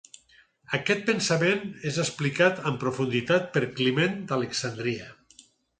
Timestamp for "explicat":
2.05-2.65